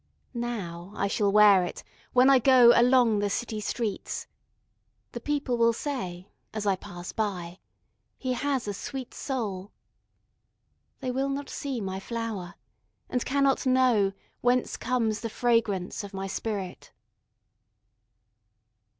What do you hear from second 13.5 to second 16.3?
knowWhence comes the fragrance of my